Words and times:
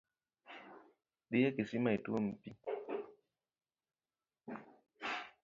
Dhi 1.29 1.39
e 1.47 1.49
kisima 1.55 1.89
ituom 1.97 2.25
pii 2.39 2.55